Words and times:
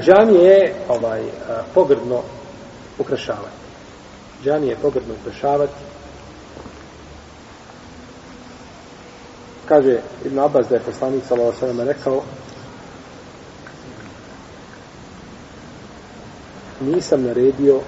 Džamije 0.00 0.50
je 0.50 0.74
ovaj, 0.88 1.22
pogrdno 1.74 2.22
ukrašavati. 2.98 3.60
Džamije 4.44 4.70
je 4.70 4.76
pogrdno 4.82 5.14
ukrašavati. 5.20 5.72
Kaže 9.68 10.00
Ibn 10.24 10.38
Abbas 10.38 10.68
da 10.68 10.74
je 10.74 10.80
poslanik 10.80 11.24
s.a.v. 11.24 11.84
rekao 11.84 12.22
nisam 16.80 17.22
naredio 17.22 17.80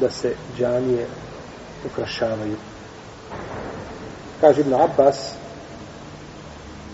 da 0.00 0.10
se 0.10 0.34
džamije 0.58 1.06
ukrašavaju. 1.92 2.56
Kaže 4.40 4.60
Ibn 4.60 4.74
Abbas, 4.74 5.32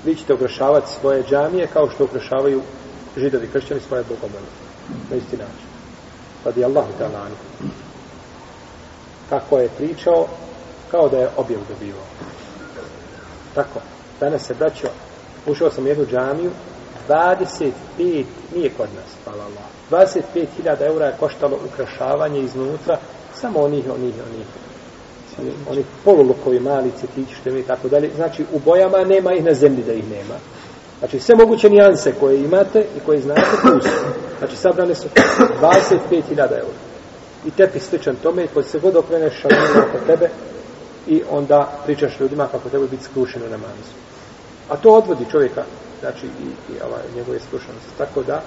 vi 0.04 0.14
ćete 0.14 0.34
ukrašavati 0.34 0.92
svoje 1.00 1.22
džamije 1.22 1.66
kao 1.72 1.90
što 1.90 2.04
ukrašavaju 2.04 2.62
židovi 3.16 3.48
kršćani 3.52 3.80
svoje 3.80 4.04
bogomole. 4.08 4.46
Na 5.10 5.16
isti 5.16 5.36
način. 5.36 5.68
Radi 6.44 6.64
Allahu 6.64 6.92
ta'ala 7.00 7.28
Kako 9.28 9.58
je 9.58 9.68
pričao, 9.76 10.26
kao 10.90 11.08
da 11.08 11.16
je 11.16 11.28
objav 11.36 11.60
dobivao. 11.68 12.04
Tako. 13.54 13.80
Danas 14.20 14.46
se 14.46 14.54
braćo, 14.54 14.88
ušao 15.46 15.70
sam 15.70 15.84
u 15.84 15.88
jednu 15.88 16.06
džamiju, 16.06 16.50
25, 17.08 17.72
nije 18.54 18.70
kod 18.76 18.88
nas, 18.96 19.10
hvala 19.24 19.44
Allah, 19.44 19.64
25.000 19.90 20.86
eura 20.86 21.06
je 21.06 21.16
koštalo 21.20 21.58
ukrašavanje 21.72 22.40
iznutra, 22.40 22.98
samo 23.34 23.60
onih, 23.60 23.84
onih, 23.94 24.14
onih, 24.14 24.46
oni 25.70 25.84
polulukovi 26.04 26.60
mali 26.60 26.90
cetići 27.00 27.34
što 27.34 27.48
imaju 27.48 27.64
tako 27.64 27.88
dalje. 27.88 28.10
Znači, 28.16 28.44
u 28.52 28.58
bojama 28.58 29.04
nema 29.04 29.32
ih 29.32 29.44
na 29.44 29.54
zemlji 29.54 29.82
da 29.82 29.92
ih 29.92 30.10
nema. 30.10 30.34
Znači, 31.04 31.20
sve 31.20 31.34
moguće 31.34 31.70
nijanse 31.70 32.12
koje 32.20 32.40
imate 32.40 32.80
i 32.96 33.00
koje 33.06 33.20
znate, 33.20 33.40
tu 33.62 33.80
su. 33.80 33.88
Znači, 34.38 34.56
sabrane 34.56 34.94
su 34.94 35.08
25.000 35.60 36.38
eura. 36.38 36.78
I 37.46 37.50
tepi 37.50 37.78
sličan 37.78 38.16
tome 38.22 38.44
i 38.44 38.48
koji 38.48 38.64
se 38.64 38.78
god 38.78 38.96
okreneš 38.96 39.40
šalinu 39.40 39.88
oko 39.88 40.06
tebe 40.06 40.28
i 41.06 41.22
onda 41.30 41.72
pričaš 41.84 42.20
ljudima 42.20 42.48
kako 42.52 42.68
treba 42.68 42.86
biti 42.86 43.04
skrušeno 43.04 43.44
na 43.44 43.56
manzu. 43.56 43.94
A 44.68 44.76
to 44.76 44.94
odvodi 44.94 45.24
čovjeka, 45.30 45.64
znači, 46.00 46.26
i, 46.26 46.72
i 46.72 46.80
ovaj, 46.86 47.02
njegove 47.16 47.38
skrušenosti. 47.40 47.98
Tako 47.98 48.22
da, 48.22 48.42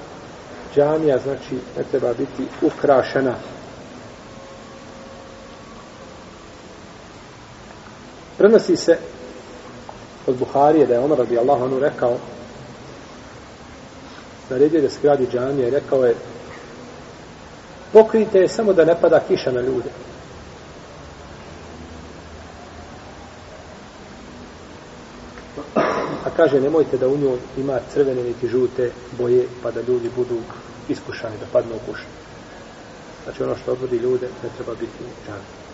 džamija, 0.75 1.17
znači, 1.17 1.55
ne 1.78 1.83
treba 1.91 2.13
biti 2.13 2.44
ukrašena 2.61 3.35
Prenosi 8.38 8.75
se 8.75 8.97
od 10.28 10.35
Buharije 10.38 10.85
da 10.85 10.94
je 10.94 11.00
Omar 11.00 11.17
radijallahu 11.17 11.63
anhu 11.63 11.75
onu 11.75 11.83
rekao 11.83 12.17
naredio 14.50 14.81
da 14.81 14.90
se 14.90 15.00
gradi 15.02 15.28
džamija 15.31 15.67
i 15.67 15.72
rekao 15.72 16.06
je 16.06 16.16
pokrijte 17.94 18.40
je 18.40 18.48
samo 18.48 18.73
da 18.73 18.86
ne 18.86 18.95
pada 19.02 19.20
kiša 19.28 19.52
na 19.52 19.62
ljude. 19.62 19.90
A 26.25 26.30
kaže 26.38 26.62
nemojte 26.62 26.98
da 26.98 27.08
u 27.08 27.18
njoj 27.18 27.38
ima 27.58 27.80
crvene 27.94 28.23
niti 28.23 28.48
žute 28.48 28.92
boje 29.18 29.48
pa 29.64 29.72
da 29.72 29.81
ljudi 29.81 30.09
budu 30.16 30.38
iskušani 30.90 31.38
da 31.40 31.45
padnu 31.52 31.75
u 31.75 31.92
kušu. 31.92 32.06
Znači 33.23 33.44
ono 33.44 33.56
što 33.56 33.72
odvodi 33.72 33.98
ljude 33.98 34.28
ne 34.44 34.50
treba 34.58 34.75
biti 34.75 35.03
džamija. 35.25 35.68